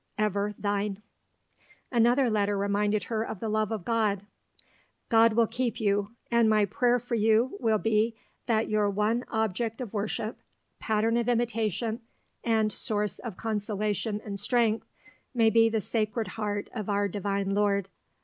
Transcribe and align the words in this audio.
Ever 0.17 0.55
Thine. 0.57 1.03
Another 1.91 2.27
letter 2.27 2.57
reminded 2.57 3.03
her 3.03 3.21
of 3.21 3.39
the 3.39 3.49
love 3.49 3.71
of 3.71 3.85
God: 3.85 4.25
God 5.09 5.33
will 5.33 5.45
keep 5.45 5.79
you. 5.79 6.15
And 6.31 6.49
my 6.49 6.65
prayer 6.65 6.97
for 6.97 7.13
you 7.13 7.55
will 7.59 7.77
be 7.77 8.15
that 8.47 8.67
your 8.67 8.89
one 8.89 9.23
object 9.29 9.79
of 9.79 9.93
Worship, 9.93 10.39
Pattern 10.79 11.17
of 11.17 11.29
Imitation, 11.29 12.01
and 12.43 12.71
Source 12.71 13.19
of 13.19 13.37
consolation 13.37 14.19
and 14.25 14.39
strength 14.39 14.87
may 15.35 15.51
be 15.51 15.69
the 15.69 15.81
Sacred 15.81 16.29
Heart 16.29 16.71
of 16.73 16.89
our 16.89 17.07
Divine 17.07 17.51
Lord. 17.51 17.87